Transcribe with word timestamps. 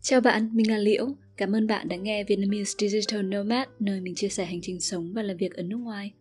Chào 0.00 0.20
bạn, 0.20 0.50
mình 0.52 0.70
là 0.70 0.78
Liễu. 0.78 1.06
Cảm 1.36 1.52
ơn 1.52 1.66
bạn 1.66 1.88
đã 1.88 1.96
nghe 1.96 2.24
Vietnamese 2.24 2.88
Digital 2.88 3.22
Nomad, 3.22 3.68
nơi 3.78 4.00
mình 4.00 4.14
chia 4.14 4.28
sẻ 4.28 4.44
hành 4.44 4.60
trình 4.62 4.80
sống 4.80 5.12
và 5.12 5.22
làm 5.22 5.36
việc 5.36 5.54
ở 5.54 5.62
nước 5.62 5.76
ngoài. 5.76 6.12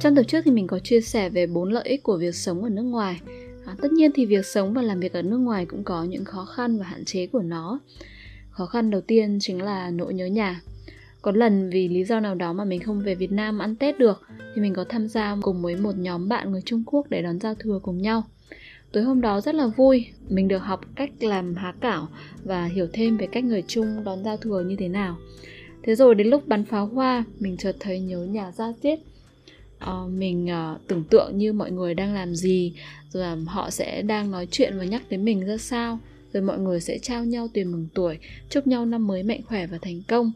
Trong 0.00 0.16
tập 0.16 0.22
trước 0.28 0.40
thì 0.44 0.50
mình 0.50 0.66
có 0.66 0.78
chia 0.78 1.00
sẻ 1.00 1.28
về 1.28 1.46
bốn 1.46 1.72
lợi 1.72 1.84
ích 1.88 2.02
của 2.02 2.16
việc 2.16 2.34
sống 2.34 2.62
ở 2.62 2.68
nước 2.68 2.82
ngoài. 2.82 3.20
À, 3.66 3.76
tất 3.82 3.92
nhiên 3.92 4.10
thì 4.14 4.26
việc 4.26 4.46
sống 4.46 4.74
và 4.74 4.82
làm 4.82 5.00
việc 5.00 5.12
ở 5.12 5.22
nước 5.22 5.38
ngoài 5.38 5.66
cũng 5.66 5.84
có 5.84 6.04
những 6.04 6.24
khó 6.24 6.44
khăn 6.44 6.78
và 6.78 6.84
hạn 6.84 7.04
chế 7.04 7.26
của 7.26 7.42
nó. 7.42 7.80
Khó 8.50 8.66
khăn 8.66 8.90
đầu 8.90 9.00
tiên 9.00 9.38
chính 9.40 9.62
là 9.62 9.90
nỗi 9.90 10.14
nhớ 10.14 10.26
nhà. 10.26 10.60
Có 11.22 11.32
lần 11.32 11.70
vì 11.70 11.88
lý 11.88 12.04
do 12.04 12.20
nào 12.20 12.34
đó 12.34 12.52
mà 12.52 12.64
mình 12.64 12.80
không 12.80 13.00
về 13.00 13.14
Việt 13.14 13.32
Nam 13.32 13.58
ăn 13.58 13.76
Tết 13.76 13.98
được 13.98 14.22
thì 14.54 14.62
mình 14.62 14.74
có 14.74 14.84
tham 14.88 15.08
gia 15.08 15.36
cùng 15.42 15.62
với 15.62 15.76
một 15.76 15.96
nhóm 15.96 16.28
bạn 16.28 16.52
người 16.52 16.62
Trung 16.64 16.82
Quốc 16.86 17.06
để 17.10 17.22
đón 17.22 17.40
giao 17.40 17.54
thừa 17.54 17.80
cùng 17.82 18.02
nhau. 18.02 18.24
Tối 18.92 19.02
hôm 19.02 19.20
đó 19.20 19.40
rất 19.40 19.54
là 19.54 19.66
vui, 19.66 20.06
mình 20.28 20.48
được 20.48 20.58
học 20.58 20.80
cách 20.94 21.10
làm 21.20 21.54
há 21.54 21.74
cảo 21.80 22.08
và 22.44 22.64
hiểu 22.64 22.86
thêm 22.92 23.16
về 23.16 23.26
cách 23.26 23.44
người 23.44 23.62
Trung 23.66 24.04
đón 24.04 24.24
giao 24.24 24.36
thừa 24.36 24.64
như 24.66 24.76
thế 24.76 24.88
nào. 24.88 25.16
Thế 25.82 25.94
rồi 25.94 26.14
đến 26.14 26.26
lúc 26.26 26.48
bắn 26.48 26.64
pháo 26.64 26.86
hoa, 26.86 27.24
mình 27.38 27.56
chợt 27.56 27.76
thấy 27.80 28.00
nhớ 28.00 28.24
nhà 28.24 28.52
ra 28.52 28.72
tiết 28.82 29.00
uh, 29.84 30.10
mình 30.10 30.48
uh, 30.74 30.80
tưởng 30.88 31.04
tượng 31.04 31.38
như 31.38 31.52
mọi 31.52 31.70
người 31.70 31.94
đang 31.94 32.14
làm 32.14 32.34
gì 32.34 32.74
rồi 33.10 33.22
là 33.22 33.36
họ 33.46 33.70
sẽ 33.70 34.02
đang 34.02 34.30
nói 34.30 34.48
chuyện 34.50 34.78
và 34.78 34.84
nhắc 34.84 35.02
đến 35.10 35.24
mình 35.24 35.46
ra 35.46 35.56
sao. 35.56 35.98
Rồi 36.32 36.42
mọi 36.42 36.58
người 36.58 36.80
sẽ 36.80 36.98
trao 36.98 37.24
nhau 37.24 37.48
tiền 37.52 37.72
mừng 37.72 37.88
tuổi 37.94 38.18
chúc 38.50 38.66
nhau 38.66 38.86
năm 38.86 39.06
mới 39.06 39.22
mạnh 39.22 39.40
khỏe 39.46 39.66
và 39.66 39.78
thành 39.82 40.02
công. 40.08 40.32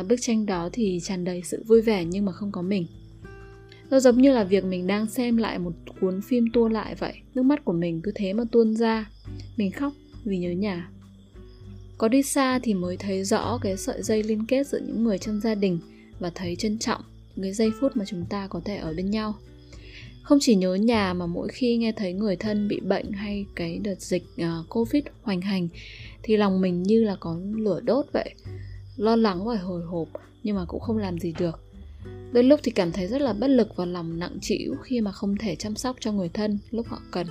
Uh, 0.00 0.06
bức 0.08 0.16
tranh 0.20 0.46
đó 0.46 0.68
thì 0.72 1.00
tràn 1.02 1.24
đầy 1.24 1.42
sự 1.44 1.64
vui 1.66 1.80
vẻ 1.80 2.04
nhưng 2.04 2.24
mà 2.24 2.32
không 2.32 2.52
có 2.52 2.62
mình. 2.62 2.86
Nó 3.90 4.00
giống 4.00 4.22
như 4.22 4.32
là 4.32 4.44
việc 4.44 4.64
mình 4.64 4.86
đang 4.86 5.06
xem 5.06 5.36
lại 5.36 5.58
một 5.58 5.72
cuốn 6.00 6.20
phim 6.20 6.44
tua 6.52 6.68
lại 6.68 6.94
vậy. 6.94 7.14
Nước 7.34 7.42
mắt 7.42 7.64
của 7.64 7.72
mình 7.72 8.00
cứ 8.02 8.12
thế 8.14 8.32
mà 8.32 8.44
tuôn 8.52 8.76
ra. 8.76 9.10
Mình 9.56 9.70
khóc 9.70 9.92
vì 10.24 10.38
nhớ 10.38 10.50
nhà. 10.50 10.90
Có 11.98 12.08
đi 12.08 12.22
xa 12.22 12.58
thì 12.62 12.74
mới 12.74 12.96
thấy 12.96 13.24
rõ 13.24 13.58
cái 13.62 13.76
sợi 13.76 14.02
dây 14.02 14.22
liên 14.22 14.46
kết 14.46 14.66
giữa 14.66 14.78
những 14.78 15.04
người 15.04 15.18
trong 15.18 15.40
gia 15.40 15.54
đình 15.54 15.78
và 16.18 16.30
thấy 16.34 16.56
trân 16.56 16.78
trọng 16.78 17.00
cái 17.42 17.52
giây 17.52 17.72
phút 17.80 17.96
mà 17.96 18.04
chúng 18.04 18.24
ta 18.30 18.46
có 18.46 18.60
thể 18.64 18.76
ở 18.76 18.94
bên 18.96 19.10
nhau. 19.10 19.34
Không 20.22 20.38
chỉ 20.40 20.54
nhớ 20.54 20.74
nhà 20.74 21.14
mà 21.14 21.26
mỗi 21.26 21.48
khi 21.48 21.76
nghe 21.76 21.92
thấy 21.92 22.12
người 22.12 22.36
thân 22.36 22.68
bị 22.68 22.80
bệnh 22.80 23.12
hay 23.12 23.46
cái 23.54 23.78
đợt 23.78 24.00
dịch 24.00 24.24
uh, 24.42 24.68
covid 24.68 25.04
hoành 25.22 25.40
hành 25.40 25.68
thì 26.22 26.36
lòng 26.36 26.60
mình 26.60 26.82
như 26.82 27.04
là 27.04 27.16
có 27.20 27.40
lửa 27.56 27.80
đốt 27.80 28.06
vậy. 28.12 28.34
Lo 28.96 29.16
lắng 29.16 29.44
và 29.44 29.56
hồi 29.56 29.82
hộp 29.82 30.08
nhưng 30.42 30.56
mà 30.56 30.64
cũng 30.64 30.80
không 30.80 30.98
làm 30.98 31.18
gì 31.18 31.34
được. 31.38 31.60
Đôi 32.32 32.44
lúc 32.44 32.60
thì 32.62 32.72
cảm 32.72 32.92
thấy 32.92 33.06
rất 33.06 33.20
là 33.20 33.32
bất 33.32 33.48
lực 33.48 33.68
và 33.76 33.84
lòng 33.84 34.18
nặng 34.18 34.38
trĩu 34.40 34.74
khi 34.82 35.00
mà 35.00 35.12
không 35.12 35.36
thể 35.36 35.56
chăm 35.56 35.76
sóc 35.76 35.96
cho 36.00 36.12
người 36.12 36.28
thân 36.28 36.58
lúc 36.70 36.86
họ 36.88 36.98
cần. 37.10 37.26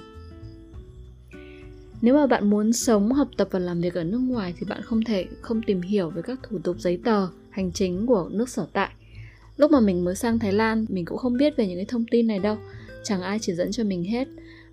Nếu 2.01 2.15
mà 2.15 2.27
bạn 2.27 2.49
muốn 2.49 2.73
sống 2.73 3.11
học 3.11 3.27
tập 3.37 3.47
và 3.51 3.59
làm 3.59 3.81
việc 3.81 3.93
ở 3.93 4.03
nước 4.03 4.17
ngoài 4.17 4.53
thì 4.59 4.65
bạn 4.69 4.81
không 4.81 5.03
thể 5.03 5.25
không 5.41 5.61
tìm 5.61 5.81
hiểu 5.81 6.09
về 6.09 6.21
các 6.21 6.39
thủ 6.43 6.59
tục 6.63 6.75
giấy 6.79 6.99
tờ 7.03 7.27
hành 7.49 7.71
chính 7.71 8.05
của 8.05 8.29
nước 8.31 8.49
sở 8.49 8.67
tại 8.73 8.89
lúc 9.59 9.71
mà 9.71 9.79
mình 9.79 10.05
mới 10.05 10.15
sang 10.15 10.39
thái 10.39 10.53
lan 10.53 10.85
mình 10.89 11.05
cũng 11.05 11.17
không 11.17 11.37
biết 11.37 11.57
về 11.57 11.67
những 11.67 11.77
cái 11.77 11.85
thông 11.85 12.05
tin 12.11 12.27
này 12.27 12.39
đâu. 12.39 12.57
Chẳng 13.03 13.21
ai 13.21 13.39
chỉ 13.41 13.53
dẫn 13.53 13.71
cho 13.71 13.83
mình 13.83 14.03
hết. 14.03 14.27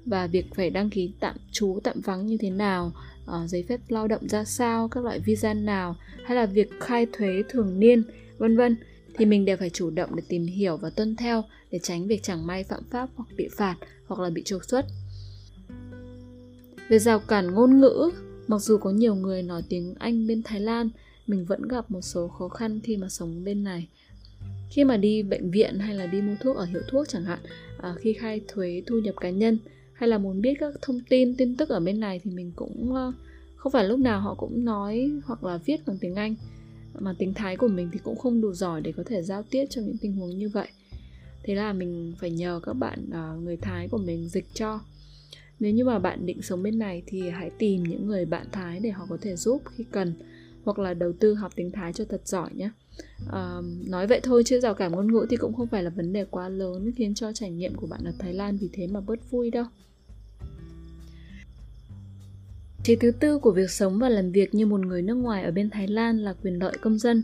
Và 0.05 0.27
việc 0.27 0.47
phải 0.55 0.71
đăng 0.71 0.91
ký 0.91 1.13
tạm 1.21 1.37
trú 1.53 1.81
tạm 1.85 2.01
vắng 2.01 2.27
như 2.27 2.37
thế 2.37 2.51
nào 2.51 2.93
uh, 3.25 3.51
giấy 3.51 3.65
phép 3.69 3.81
lao 3.89 4.09
động 4.09 4.29
ra 4.29 4.45
sao 4.45 4.89
các 4.89 5.05
loại 5.05 5.21
visa 5.21 5.55
nào 5.55 5.97
hay 6.25 6.37
là 6.37 6.47
việc 6.47 6.71
khai 6.81 7.07
thuế 7.13 7.43
thường 7.49 7.81
niên 7.81 8.03
vân 8.39 8.57
vân 8.57 8.77
thì 9.15 9.25
mình 9.25 9.45
đều 9.45 9.57
phải 9.57 9.71
chủ 9.71 9.91
động 9.91 10.17
để 10.17 10.23
tìm 10.29 10.47
hiểu 10.47 10.77
và 10.77 10.91
tuân 10.91 11.17
theo 11.17 11.45
để 11.71 11.79
tránh 11.83 12.07
việc 12.07 12.23
chẳng 12.23 12.47
may 12.47 12.65
phạm 12.65 12.83
pháp 12.91 13.09
hoặc 13.17 13.29
bị 13.37 13.49
phạt 13.57 13.77
hoặc 14.07 14.21
là 14.21 14.31
bị 14.31 14.43
trục 14.43 14.65
xuất. 14.65 14.87
Về 16.89 16.99
rào 16.99 17.19
cản 17.19 17.55
ngôn 17.55 17.81
ngữ 17.81 18.11
mặc 18.47 18.59
dù 18.59 18.79
có 18.79 18.91
nhiều 18.91 19.15
người 19.15 19.43
nói 19.43 19.63
tiếng 19.69 19.95
anh 19.99 20.27
bên 20.27 20.43
thái 20.43 20.61
lan 20.61 20.91
mình 21.27 21.45
vẫn 21.45 21.69
gặp 21.69 21.91
một 21.91 22.01
số 22.03 22.29
khó 22.29 22.49
khăn 22.49 22.81
khi 22.81 22.97
mà 22.97 23.09
sống 23.09 23.45
bên 23.45 23.65
này 23.65 23.89
khi 24.77 24.85
mà 24.85 24.97
đi 24.97 25.23
bệnh 25.23 25.51
viện 25.51 25.79
hay 25.79 25.95
là 25.95 26.07
đi 26.07 26.21
mua 26.21 26.35
thuốc 26.41 26.57
ở 26.57 26.65
hiệu 26.65 26.83
thuốc 26.89 27.09
chẳng 27.09 27.25
hạn 27.25 27.39
à, 27.79 27.95
khi 27.99 28.13
khai 28.13 28.41
thuế 28.49 28.83
thu 28.87 28.99
nhập 28.99 29.15
cá 29.21 29.31
nhân 29.31 29.59
hay 29.93 30.09
là 30.09 30.19
muốn 30.19 30.41
biết 30.41 30.55
các 30.61 30.75
thông 30.83 31.01
tin 31.09 31.37
tin 31.37 31.57
tức 31.57 31.69
ở 31.69 31.81
bên 31.81 32.01
này 32.01 32.21
thì 32.25 32.31
mình 32.31 32.53
cũng 32.57 32.93
uh, 32.93 33.15
không 33.57 33.73
phải 33.73 33.85
lúc 33.85 33.99
nào 33.99 34.21
họ 34.21 34.35
cũng 34.35 34.65
nói 34.65 35.11
hoặc 35.25 35.45
là 35.45 35.59
viết 35.67 35.87
bằng 35.87 35.99
tiếng 36.01 36.15
anh. 36.15 36.35
Mà 36.99 37.15
tiếng 37.19 37.35
thái 37.35 37.57
của 37.57 37.69
mình 37.69 37.89
thì 37.93 37.99
cũng 38.05 38.19
không 38.19 38.41
đủ 38.41 38.53
giỏi 38.53 38.81
để 38.81 38.93
có 38.97 39.03
thể 39.07 39.23
giao 39.23 39.43
tiếp 39.51 39.67
trong 39.71 39.85
những 39.87 39.97
tình 40.01 40.13
huống 40.13 40.39
như 40.39 40.49
vậy. 40.49 40.69
Thế 41.43 41.55
là 41.55 41.73
mình 41.73 42.15
phải 42.21 42.31
nhờ 42.31 42.61
các 42.63 42.73
bạn 42.73 43.07
uh, 43.09 43.43
người 43.43 43.57
thái 43.57 43.89
của 43.89 43.99
mình 43.99 44.29
dịch 44.29 44.47
cho. 44.55 44.81
Nếu 45.61 45.73
như 45.73 45.85
mà 45.85 45.99
bạn 45.99 46.27
định 46.27 46.43
sống 46.43 46.63
bên 46.63 46.79
này 46.79 47.03
thì 47.07 47.31
hãy 47.31 47.51
tìm 47.59 47.83
những 47.83 48.07
người 48.07 48.25
bạn 48.25 48.47
thái 48.53 48.81
để 48.81 48.91
họ 48.91 49.07
có 49.09 49.19
thể 49.21 49.37
giúp 49.37 49.63
khi 49.77 49.85
cần 49.91 50.13
hoặc 50.65 50.79
là 50.79 50.95
đầu 50.95 51.13
tư 51.13 51.35
học 51.35 51.53
tiếng 51.57 51.71
thái 51.71 51.93
cho 51.93 52.05
thật 52.05 52.29
giỏi 52.29 52.51
nhé 52.55 52.71
Ờ, 53.27 53.63
nói 53.87 54.07
vậy 54.07 54.21
thôi 54.23 54.43
chứ 54.47 54.61
rào 54.61 54.75
cản 54.75 54.93
ngôn 54.93 55.13
ngữ 55.13 55.27
thì 55.31 55.37
cũng 55.37 55.55
không 55.55 55.67
phải 55.67 55.83
là 55.83 55.91
vấn 55.91 56.13
đề 56.13 56.25
quá 56.25 56.49
lớn 56.49 56.93
khiến 56.97 57.15
cho 57.15 57.33
trải 57.33 57.51
nghiệm 57.51 57.75
của 57.75 57.87
bạn 57.87 58.05
ở 58.05 58.13
thái 58.19 58.35
lan 58.35 58.57
vì 58.57 58.69
thế 58.73 58.87
mà 58.87 59.01
bớt 59.01 59.31
vui 59.31 59.51
đâu 59.51 59.65
chế 62.87 62.97
thứ 62.97 63.11
tư 63.11 63.39
của 63.39 63.51
việc 63.51 63.71
sống 63.71 63.99
và 63.99 64.09
làm 64.09 64.33
việc 64.33 64.55
như 64.55 64.67
một 64.67 64.81
người 64.81 65.03
nước 65.03 65.15
ngoài 65.15 65.45
ở 65.45 65.51
bên 65.51 65.71
Thái 65.71 65.89
Lan 65.89 66.19
là 66.19 66.35
quyền 66.43 66.59
lợi 66.59 66.73
công 66.81 66.99
dân. 66.99 67.23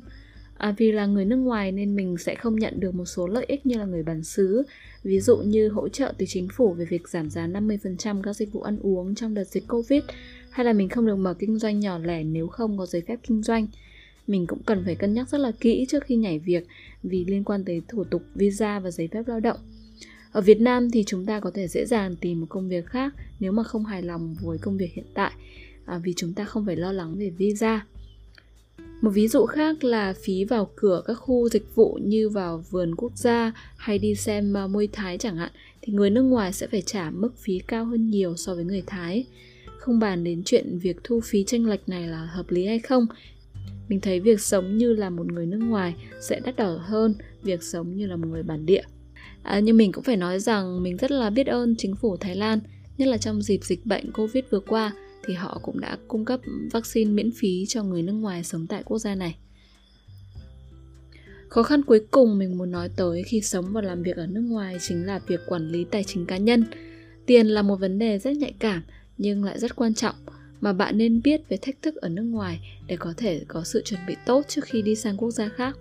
À, 0.57 0.75
vì 0.79 0.93
là 0.93 1.07
người 1.07 1.25
nước 1.25 1.37
ngoài 1.37 1.73
nên 1.73 1.97
mình 1.97 2.17
sẽ 2.19 2.35
không 2.35 2.57
nhận 2.57 2.81
được 2.81 2.95
một 2.95 3.05
số 3.05 3.27
lợi 3.27 3.45
ích 3.49 3.67
như 3.67 3.79
là 3.79 3.85
người 3.85 4.03
bản 4.03 4.23
xứ, 4.23 4.63
ví 5.03 5.21
dụ 5.21 5.37
như 5.37 5.69
hỗ 5.69 5.89
trợ 5.89 6.13
từ 6.19 6.27
chính 6.29 6.49
phủ 6.49 6.73
về 6.73 6.85
việc 6.85 7.09
giảm 7.09 7.31
giá 7.31 7.47
50% 7.47 8.23
các 8.23 8.37
dịch 8.37 8.53
vụ 8.53 8.61
ăn 8.61 8.79
uống 8.83 9.15
trong 9.15 9.35
đợt 9.35 9.45
dịch 9.45 9.69
Covid, 9.69 10.03
hay 10.51 10.67
là 10.67 10.73
mình 10.73 10.89
không 10.89 11.07
được 11.07 11.17
mở 11.17 11.35
kinh 11.35 11.59
doanh 11.59 11.81
nhỏ 11.81 11.99
lẻ 11.99 12.25
nếu 12.25 12.49
không 12.49 12.79
có 12.79 12.87
giấy 12.87 13.03
phép 13.09 13.19
kinh 13.23 13.43
doanh 13.43 13.67
mình 14.27 14.47
cũng 14.47 14.63
cần 14.67 14.83
phải 14.85 14.95
cân 14.95 15.15
nhắc 15.15 15.29
rất 15.29 15.39
là 15.39 15.53
kỹ 15.61 15.87
trước 15.89 16.05
khi 16.05 16.17
nhảy 16.17 16.39
việc 16.39 16.67
vì 17.03 17.25
liên 17.25 17.45
quan 17.45 17.65
tới 17.65 17.83
thủ 17.89 18.05
tục 18.05 18.23
visa 18.35 18.81
và 18.81 18.91
giấy 18.91 19.09
phép 19.09 19.23
lao 19.27 19.41
động. 19.41 19.59
Ở 20.33 20.41
Việt 20.41 20.61
Nam 20.61 20.91
thì 20.91 21.05
chúng 21.07 21.27
ta 21.27 21.41
có 21.41 21.51
thể 21.55 21.69
dễ 21.69 21.87
dàng 21.87 22.17
tìm 22.17 22.41
một 22.41 22.47
công 22.49 22.69
việc 22.69 22.87
khác 22.87 23.15
nếu 23.41 23.53
mà 23.53 23.63
không 23.63 23.85
hài 23.85 24.03
lòng 24.03 24.37
với 24.43 24.59
công 24.59 24.77
việc 24.77 24.93
hiện 24.95 25.07
tại 25.15 25.33
à, 25.85 25.99
vì 25.99 26.13
chúng 26.17 26.33
ta 26.33 26.45
không 26.45 26.67
phải 26.67 26.77
lo 26.77 26.93
lắng 26.93 27.15
về 27.19 27.31
visa. 27.31 27.87
Một 29.01 29.11
ví 29.11 29.29
dụ 29.29 29.47
khác 29.47 29.85
là 29.85 30.15
phí 30.23 30.45
vào 30.45 30.71
cửa 30.77 31.03
các 31.07 31.15
khu 31.15 31.49
dịch 31.49 31.75
vụ 31.75 31.99
như 32.03 32.29
vào 32.29 32.65
vườn 32.71 32.95
quốc 32.97 33.13
gia 33.17 33.53
hay 33.77 33.99
đi 33.99 34.15
xem 34.15 34.57
à, 34.57 34.65
uh, 34.65 34.71
môi 34.71 34.89
Thái 34.93 35.19
chẳng 35.19 35.37
hạn 35.37 35.53
thì 35.83 35.93
người 35.93 36.11
nước 36.11 36.23
ngoài 36.23 36.53
sẽ 36.53 36.67
phải 36.67 36.83
trả 36.83 37.11
mức 37.11 37.39
phí 37.39 37.59
cao 37.67 37.85
hơn 37.85 38.11
nhiều 38.11 38.37
so 38.37 38.55
với 38.55 38.65
người 38.65 38.83
Thái. 38.87 39.25
Không 39.79 39.99
bàn 39.99 40.25
đến 40.25 40.43
chuyện 40.45 40.79
việc 40.79 40.97
thu 41.05 41.21
phí 41.25 41.45
tranh 41.45 41.67
lệch 41.67 41.89
này 41.89 42.07
là 42.07 42.25
hợp 42.25 42.51
lý 42.51 42.67
hay 42.67 42.79
không 42.79 43.07
mình 43.93 44.01
thấy 44.01 44.21
việc 44.21 44.41
sống 44.41 44.79
như 44.79 44.93
là 44.93 45.11
một 45.11 45.27
người 45.27 45.47
nước 45.47 45.59
ngoài 45.59 45.95
sẽ 46.21 46.41
đắt 46.45 46.57
đỏ 46.57 46.79
hơn 46.83 47.15
việc 47.43 47.63
sống 47.63 47.97
như 47.97 48.07
là 48.07 48.17
một 48.17 48.29
người 48.29 48.43
bản 48.43 48.67
địa. 48.67 48.83
À, 49.43 49.61
nhưng 49.61 49.77
mình 49.77 49.93
cũng 49.93 50.05
phải 50.05 50.17
nói 50.17 50.41
rằng 50.41 50.83
mình 50.83 50.97
rất 50.97 51.11
là 51.11 51.31
biết 51.31 51.47
ơn 51.47 51.75
chính 51.79 51.97
phủ 51.97 52.17
thái 52.17 52.37
lan 52.37 52.61
nhất 52.99 53.09
là 53.09 53.19
trong 53.19 53.43
dịp 53.43 53.61
dịch 53.65 53.87
bệnh 53.87 54.13
covid 54.13 54.45
vừa 54.51 54.61
qua 54.61 54.93
thì 55.27 55.35
họ 55.35 55.61
cũng 55.63 55.81
đã 55.81 55.99
cung 56.09 56.25
cấp 56.25 56.41
vaccine 56.73 57.11
miễn 57.11 57.31
phí 57.37 57.67
cho 57.69 57.83
người 57.83 58.03
nước 58.03 58.13
ngoài 58.13 58.45
sống 58.45 58.67
tại 58.67 58.83
quốc 58.83 58.99
gia 58.99 59.15
này. 59.15 59.37
Khó 61.49 61.63
khăn 61.63 61.83
cuối 61.83 62.07
cùng 62.11 62.39
mình 62.39 62.59
muốn 62.59 62.71
nói 62.71 62.89
tới 62.97 63.23
khi 63.23 63.41
sống 63.41 63.73
và 63.73 63.83
làm 63.83 64.03
việc 64.03 64.17
ở 64.17 64.27
nước 64.27 64.41
ngoài 64.41 64.77
chính 64.81 65.07
là 65.07 65.21
việc 65.27 65.41
quản 65.47 65.69
lý 65.69 65.85
tài 65.85 66.05
chính 66.05 66.27
cá 66.27 66.37
nhân. 66.37 66.65
Tiền 67.27 67.47
là 67.47 67.63
một 67.63 67.77
vấn 67.77 67.99
đề 67.99 68.19
rất 68.19 68.37
nhạy 68.37 68.55
cảm 68.59 68.83
nhưng 69.19 69.45
lại 69.45 69.59
rất 69.59 69.77
quan 69.77 69.95
trọng 69.95 70.15
mà 70.63 70.73
bạn 70.73 70.99
nên 70.99 71.23
biết 71.23 71.49
về 71.49 71.57
thách 71.57 71.83
thức 71.83 71.97
ở 71.97 72.09
nước 72.09 72.23
ngoài 72.23 72.61
để 72.87 72.97
có 72.97 73.15
thể 73.17 73.45
có 73.49 73.65
sự 73.65 73.83
chuẩn 73.85 74.01
bị 74.07 74.15
tốt 74.27 74.43
trước 74.49 74.65
khi 74.65 74.83
đi 74.83 74.95
sang 74.95 75.17
quốc 75.17 75.31
gia 75.31 75.49
khác. 75.49 75.79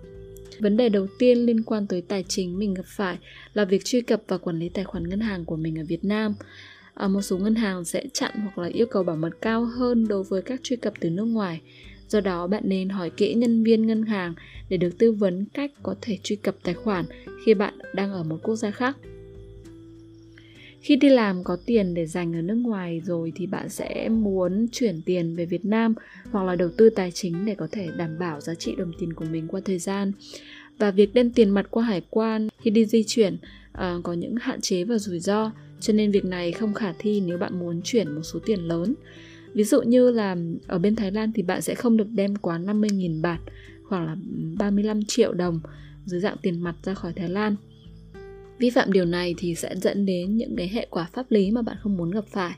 Vấn 0.58 0.76
đề 0.76 0.88
đầu 0.88 1.06
tiên 1.18 1.38
liên 1.38 1.62
quan 1.62 1.86
tới 1.86 2.02
tài 2.02 2.24
chính 2.28 2.58
mình 2.58 2.74
gặp 2.74 2.86
phải 2.86 3.18
là 3.54 3.64
việc 3.64 3.84
truy 3.84 4.00
cập 4.00 4.22
và 4.28 4.38
quản 4.38 4.58
lý 4.58 4.68
tài 4.68 4.84
khoản 4.84 5.08
ngân 5.08 5.20
hàng 5.20 5.44
của 5.44 5.56
mình 5.56 5.78
ở 5.78 5.84
việt 5.88 6.04
nam. 6.04 6.34
À, 6.94 7.08
một 7.08 7.22
số 7.22 7.38
ngân 7.38 7.54
hàng 7.54 7.84
sẽ 7.84 8.04
chặn 8.12 8.32
hoặc 8.34 8.58
là 8.58 8.68
yêu 8.68 8.86
cầu 8.86 9.02
bảo 9.02 9.16
mật 9.16 9.30
cao 9.40 9.64
hơn 9.64 10.08
đối 10.08 10.22
với 10.22 10.42
các 10.42 10.60
truy 10.62 10.76
cập 10.76 10.92
từ 11.00 11.10
nước 11.10 11.24
ngoài. 11.24 11.60
Do 12.08 12.20
đó 12.20 12.46
bạn 12.46 12.62
nên 12.66 12.88
hỏi 12.88 13.10
kỹ 13.10 13.34
nhân 13.34 13.64
viên 13.64 13.86
ngân 13.86 14.02
hàng 14.02 14.34
để 14.68 14.76
được 14.76 14.98
tư 14.98 15.12
vấn 15.12 15.44
cách 15.54 15.70
có 15.82 15.94
thể 16.00 16.18
truy 16.22 16.36
cập 16.36 16.54
tài 16.62 16.74
khoản 16.74 17.04
khi 17.44 17.54
bạn 17.54 17.74
đang 17.94 18.12
ở 18.12 18.22
một 18.22 18.38
quốc 18.42 18.56
gia 18.56 18.70
khác 18.70 18.96
khi 20.82 20.96
đi 20.96 21.08
làm 21.08 21.44
có 21.44 21.56
tiền 21.66 21.94
để 21.94 22.06
dành 22.06 22.36
ở 22.36 22.42
nước 22.42 22.54
ngoài 22.54 23.00
rồi 23.04 23.32
thì 23.34 23.46
bạn 23.46 23.68
sẽ 23.68 24.08
muốn 24.08 24.66
chuyển 24.72 25.02
tiền 25.06 25.36
về 25.36 25.46
Việt 25.46 25.64
Nam 25.64 25.94
hoặc 26.30 26.44
là 26.44 26.56
đầu 26.56 26.68
tư 26.76 26.90
tài 26.90 27.10
chính 27.10 27.44
để 27.44 27.54
có 27.54 27.68
thể 27.72 27.88
đảm 27.96 28.18
bảo 28.18 28.40
giá 28.40 28.54
trị 28.54 28.74
đồng 28.78 28.92
tiền 29.00 29.12
của 29.12 29.24
mình 29.24 29.48
qua 29.48 29.60
thời 29.64 29.78
gian 29.78 30.12
và 30.78 30.90
việc 30.90 31.14
đem 31.14 31.30
tiền 31.30 31.50
mặt 31.50 31.66
qua 31.70 31.84
hải 31.84 32.02
quan 32.10 32.48
khi 32.58 32.70
đi 32.70 32.84
di 32.84 33.04
chuyển 33.06 33.34
uh, 33.34 34.02
có 34.02 34.12
những 34.12 34.34
hạn 34.40 34.60
chế 34.60 34.84
và 34.84 34.98
rủi 34.98 35.20
ro 35.20 35.52
cho 35.82 35.92
nên 35.92 36.10
việc 36.10 36.24
này 36.24 36.52
không 36.52 36.74
khả 36.74 36.92
thi 36.98 37.22
nếu 37.26 37.38
bạn 37.38 37.58
muốn 37.58 37.80
chuyển 37.84 38.14
một 38.14 38.22
số 38.22 38.38
tiền 38.46 38.60
lớn. 38.60 38.94
Ví 39.54 39.64
dụ 39.64 39.82
như 39.82 40.10
là 40.10 40.36
ở 40.66 40.78
bên 40.78 40.96
Thái 40.96 41.10
Lan 41.12 41.32
thì 41.32 41.42
bạn 41.42 41.62
sẽ 41.62 41.74
không 41.74 41.96
được 41.96 42.08
đem 42.10 42.36
quá 42.36 42.58
50.000 42.58 43.22
bạt, 43.22 43.40
khoảng 43.84 44.06
là 44.06 44.16
35 44.58 45.04
triệu 45.04 45.32
đồng 45.32 45.60
dưới 46.04 46.20
dạng 46.20 46.36
tiền 46.42 46.60
mặt 46.60 46.74
ra 46.82 46.94
khỏi 46.94 47.12
Thái 47.12 47.28
Lan. 47.28 47.56
Vi 48.62 48.70
phạm 48.70 48.92
điều 48.92 49.04
này 49.04 49.34
thì 49.38 49.54
sẽ 49.54 49.74
dẫn 49.76 50.06
đến 50.06 50.36
những 50.36 50.56
cái 50.56 50.68
hệ 50.68 50.86
quả 50.90 51.08
pháp 51.12 51.30
lý 51.30 51.50
mà 51.50 51.62
bạn 51.62 51.76
không 51.82 51.96
muốn 51.96 52.10
gặp 52.10 52.24
phải. 52.26 52.52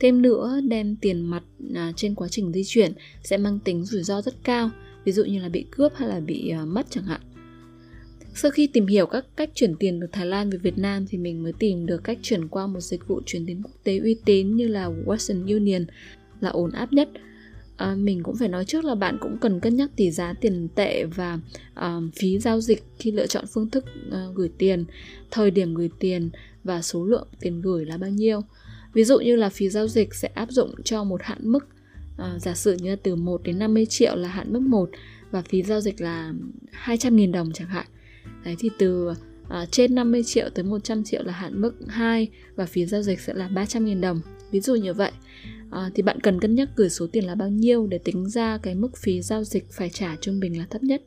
Thêm 0.00 0.22
nữa, 0.22 0.60
đem 0.68 0.96
tiền 0.96 1.22
mặt 1.22 1.42
à, 1.74 1.92
trên 1.96 2.14
quá 2.14 2.28
trình 2.28 2.52
di 2.52 2.64
chuyển 2.64 2.92
sẽ 3.22 3.36
mang 3.36 3.58
tính 3.64 3.84
rủi 3.84 4.02
ro 4.02 4.22
rất 4.22 4.34
cao, 4.44 4.70
ví 5.04 5.12
dụ 5.12 5.24
như 5.24 5.42
là 5.42 5.48
bị 5.48 5.66
cướp 5.70 5.92
hay 5.94 6.08
là 6.08 6.20
bị 6.20 6.48
à, 6.48 6.64
mất 6.64 6.86
chẳng 6.90 7.04
hạn. 7.04 7.20
Sau 8.34 8.50
khi 8.50 8.66
tìm 8.66 8.86
hiểu 8.86 9.06
các 9.06 9.24
cách 9.36 9.50
chuyển 9.54 9.74
tiền 9.76 9.98
từ 10.00 10.06
Thái 10.12 10.26
Lan 10.26 10.50
về 10.50 10.58
Việt 10.58 10.78
Nam 10.78 11.06
thì 11.08 11.18
mình 11.18 11.42
mới 11.42 11.52
tìm 11.58 11.86
được 11.86 12.04
cách 12.04 12.18
chuyển 12.22 12.48
qua 12.48 12.66
một 12.66 12.80
dịch 12.80 13.08
vụ 13.08 13.20
chuyển 13.26 13.46
tiền 13.46 13.62
quốc 13.62 13.74
tế 13.84 13.98
uy 13.98 14.16
tín 14.24 14.56
như 14.56 14.68
là 14.68 14.88
Western 15.06 15.54
Union 15.54 15.86
là 16.40 16.48
ổn 16.48 16.70
áp 16.70 16.92
nhất. 16.92 17.08
À, 17.80 17.94
mình 17.94 18.22
cũng 18.22 18.36
phải 18.36 18.48
nói 18.48 18.64
trước 18.64 18.84
là 18.84 18.94
bạn 18.94 19.18
cũng 19.20 19.38
cần 19.38 19.60
cân 19.60 19.76
nhắc 19.76 19.90
tỷ 19.96 20.10
giá 20.10 20.32
tiền 20.40 20.68
tệ 20.74 21.04
và 21.04 21.38
à, 21.74 22.00
phí 22.16 22.38
giao 22.38 22.60
dịch 22.60 22.84
khi 22.98 23.12
lựa 23.12 23.26
chọn 23.26 23.44
phương 23.54 23.70
thức 23.70 23.84
à, 24.12 24.26
gửi 24.34 24.50
tiền, 24.58 24.84
thời 25.30 25.50
điểm 25.50 25.74
gửi 25.74 25.90
tiền 25.98 26.30
và 26.64 26.82
số 26.82 27.04
lượng 27.04 27.28
tiền 27.40 27.60
gửi 27.60 27.84
là 27.84 27.96
bao 27.96 28.10
nhiêu. 28.10 28.40
Ví 28.92 29.04
dụ 29.04 29.18
như 29.18 29.36
là 29.36 29.48
phí 29.48 29.68
giao 29.68 29.88
dịch 29.88 30.14
sẽ 30.14 30.28
áp 30.28 30.50
dụng 30.50 30.74
cho 30.84 31.04
một 31.04 31.22
hạn 31.22 31.38
mức 31.42 31.68
à, 32.18 32.38
giả 32.38 32.54
sử 32.54 32.74
như 32.74 32.90
là 32.90 32.96
từ 33.02 33.16
1 33.16 33.42
đến 33.42 33.58
50 33.58 33.86
triệu 33.86 34.16
là 34.16 34.28
hạn 34.28 34.52
mức 34.52 34.60
1 34.60 34.90
và 35.30 35.42
phí 35.42 35.62
giao 35.62 35.80
dịch 35.80 36.00
là 36.00 36.32
200.000 36.84 37.32
đồng 37.32 37.52
chẳng 37.52 37.68
hạn 37.68 37.86
Đấy 38.44 38.56
thì 38.58 38.70
từ 38.78 39.14
à, 39.48 39.66
trên 39.70 39.94
50 39.94 40.22
triệu 40.22 40.48
tới 40.54 40.64
100 40.64 41.04
triệu 41.04 41.22
là 41.22 41.32
hạn 41.32 41.60
mức 41.60 41.74
2 41.88 42.28
và 42.56 42.66
phí 42.66 42.86
giao 42.86 43.02
dịch 43.02 43.20
sẽ 43.20 43.34
là 43.34 43.48
300.000 43.48 44.00
đồng. 44.00 44.20
Ví 44.50 44.60
dụ 44.60 44.74
như 44.74 44.94
vậy. 44.94 45.12
À, 45.70 45.90
thì 45.94 46.02
bạn 46.02 46.20
cần 46.20 46.40
cân 46.40 46.54
nhắc 46.54 46.68
gửi 46.76 46.88
số 46.88 47.06
tiền 47.12 47.24
là 47.24 47.34
bao 47.34 47.48
nhiêu 47.48 47.86
để 47.86 47.98
tính 47.98 48.28
ra 48.28 48.58
cái 48.62 48.74
mức 48.74 48.96
phí 48.96 49.22
giao 49.22 49.44
dịch 49.44 49.70
phải 49.70 49.90
trả 49.90 50.16
trung 50.20 50.40
bình 50.40 50.58
là 50.58 50.66
thấp 50.70 50.82
nhất. 50.82 51.02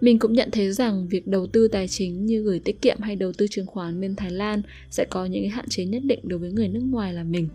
Mình 0.00 0.18
cũng 0.18 0.32
nhận 0.32 0.50
thấy 0.50 0.72
rằng 0.72 1.08
việc 1.08 1.26
đầu 1.26 1.46
tư 1.46 1.68
tài 1.68 1.88
chính 1.88 2.26
như 2.26 2.42
gửi 2.42 2.58
tiết 2.58 2.82
kiệm 2.82 2.98
hay 3.00 3.16
đầu 3.16 3.32
tư 3.32 3.46
chứng 3.50 3.66
khoán 3.66 4.00
bên 4.00 4.16
Thái 4.16 4.30
Lan 4.30 4.62
sẽ 4.90 5.04
có 5.10 5.26
những 5.26 5.42
cái 5.42 5.50
hạn 5.50 5.68
chế 5.68 5.84
nhất 5.84 6.02
định 6.04 6.20
đối 6.22 6.38
với 6.38 6.52
người 6.52 6.68
nước 6.68 6.82
ngoài 6.90 7.14
là 7.14 7.24
mình. 7.24 7.48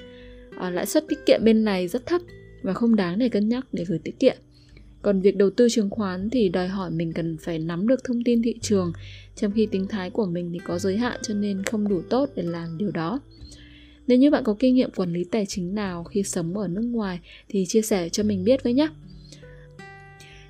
À, 0.57 0.69
lãi 0.69 0.85
suất 0.85 1.05
tiết 1.07 1.19
kiệm 1.25 1.41
bên 1.43 1.63
này 1.63 1.87
rất 1.87 2.05
thấp 2.05 2.21
và 2.61 2.73
không 2.73 2.95
đáng 2.95 3.19
để 3.19 3.29
cân 3.29 3.49
nhắc 3.49 3.67
để 3.71 3.85
gửi 3.87 3.99
tiết 4.03 4.19
kiệm. 4.19 4.35
Còn 5.01 5.21
việc 5.21 5.35
đầu 5.35 5.49
tư 5.49 5.67
chứng 5.69 5.89
khoán 5.89 6.29
thì 6.29 6.49
đòi 6.49 6.67
hỏi 6.67 6.91
mình 6.91 7.13
cần 7.13 7.37
phải 7.37 7.59
nắm 7.59 7.87
được 7.87 8.03
thông 8.03 8.23
tin 8.23 8.41
thị 8.43 8.55
trường, 8.61 8.91
trong 9.35 9.51
khi 9.51 9.65
tính 9.71 9.87
thái 9.87 10.09
của 10.09 10.25
mình 10.25 10.49
thì 10.53 10.59
có 10.65 10.79
giới 10.79 10.97
hạn 10.97 11.19
cho 11.23 11.33
nên 11.33 11.63
không 11.63 11.87
đủ 11.87 12.01
tốt 12.09 12.29
để 12.35 12.43
làm 12.43 12.77
điều 12.77 12.91
đó. 12.91 13.19
Nếu 14.07 14.17
như 14.17 14.31
bạn 14.31 14.43
có 14.43 14.55
kinh 14.59 14.75
nghiệm 14.75 14.91
quản 14.91 15.13
lý 15.13 15.23
tài 15.23 15.45
chính 15.45 15.75
nào 15.75 16.03
khi 16.03 16.23
sống 16.23 16.57
ở 16.57 16.67
nước 16.67 16.81
ngoài 16.81 17.19
thì 17.49 17.65
chia 17.65 17.81
sẻ 17.81 18.09
cho 18.09 18.23
mình 18.23 18.43
biết 18.43 18.63
với 18.63 18.73
nhé. 18.73 18.87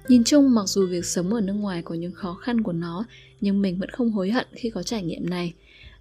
Nhìn 0.08 0.24
chung 0.24 0.54
mặc 0.54 0.68
dù 0.68 0.88
việc 0.88 1.06
sống 1.06 1.34
ở 1.34 1.42
nước 1.42 1.54
ngoài 1.54 1.82
có 1.82 1.96
những 1.96 2.12
khó 2.12 2.34
khăn 2.34 2.62
của 2.62 2.72
nó, 2.72 3.06
nhưng 3.42 3.62
mình 3.62 3.80
vẫn 3.80 3.90
không 3.90 4.12
hối 4.12 4.32
hận 4.32 4.48
khi 4.54 4.70
có 4.70 4.84
trải 4.84 5.04
nghiệm 5.04 5.30
này. 5.30 5.54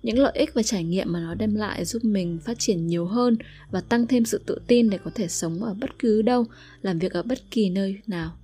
Những 0.02 0.18
lợi 0.18 0.32
ích 0.34 0.54
và 0.54 0.62
trải 0.62 0.84
nghiệm 0.84 1.12
mà 1.12 1.20
nó 1.20 1.34
đem 1.34 1.54
lại 1.54 1.84
giúp 1.84 2.04
mình 2.04 2.38
phát 2.44 2.58
triển 2.58 2.86
nhiều 2.86 3.06
hơn 3.06 3.36
và 3.70 3.80
tăng 3.80 4.06
thêm 4.06 4.24
sự 4.24 4.40
tự 4.46 4.58
tin 4.66 4.90
để 4.90 4.98
có 5.04 5.10
thể 5.14 5.28
sống 5.28 5.64
ở 5.64 5.74
bất 5.74 5.98
cứ 5.98 6.22
đâu, 6.22 6.44
làm 6.82 6.98
việc 6.98 7.12
ở 7.12 7.22
bất 7.22 7.50
kỳ 7.50 7.70
nơi 7.70 7.96
nào. 8.06 8.36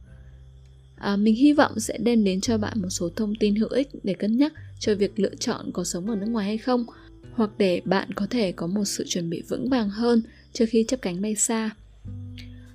À, 0.97 1.17
mình 1.17 1.35
hy 1.35 1.53
vọng 1.53 1.81
sẽ 1.81 1.99
đem 1.99 2.25
đến 2.25 2.41
cho 2.41 2.59
bạn 2.59 2.83
một 2.83 2.89
số 2.89 3.09
thông 3.17 3.35
tin 3.35 3.55
hữu 3.55 3.69
ích 3.69 3.89
để 4.03 4.15
cân 4.15 4.37
nhắc 4.37 4.53
cho 4.81 4.95
việc 4.95 5.13
lựa 5.17 5.35
chọn 5.35 5.71
có 5.73 5.85
sống 5.85 6.11
ở 6.11 6.17
nước 6.17 6.27
ngoài 6.27 6.47
hay 6.47 6.59
không, 6.59 6.87
hoặc 7.33 7.51
để 7.59 7.81
bạn 7.85 8.13
có 8.13 8.27
thể 8.31 8.53
có 8.53 8.67
một 8.67 8.85
sự 8.85 9.05
chuẩn 9.09 9.31
bị 9.31 9.43
vững 9.49 9.69
vàng 9.69 9.91
hơn 9.91 10.23
trước 10.53 10.65
khi 10.69 10.85
chấp 10.89 11.03
cánh 11.03 11.23
bay 11.23 11.35
xa. 11.35 11.71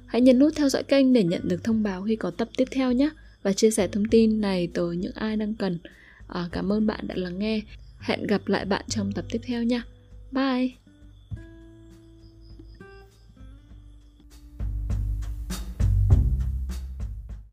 Hãy 0.05 0.21
nhấn 0.21 0.39
nút 0.39 0.53
theo 0.55 0.69
dõi 0.69 0.83
kênh 0.83 1.13
để 1.13 1.23
nhận 1.23 1.41
được 1.47 1.63
thông 1.63 1.83
báo 1.83 2.03
khi 2.03 2.15
có 2.15 2.31
tập 2.31 2.49
tiếp 2.57 2.67
theo 2.71 2.91
nhé 2.91 3.09
và 3.43 3.53
chia 3.53 3.71
sẻ 3.71 3.87
thông 3.87 4.05
tin 4.05 4.41
này 4.41 4.67
tới 4.73 4.97
những 4.97 5.13
ai 5.15 5.35
đang 5.35 5.53
cần. 5.53 5.79
À, 6.27 6.49
cảm 6.51 6.71
ơn 6.71 6.87
bạn 6.87 7.07
đã 7.07 7.15
lắng 7.17 7.39
nghe. 7.39 7.61
Hẹn 7.99 8.27
gặp 8.27 8.47
lại 8.47 8.65
bạn 8.65 8.85
trong 8.87 9.11
tập 9.11 9.25
tiếp 9.29 9.41
theo 9.45 9.63
nha. 9.63 9.83
Bye! 10.31 10.86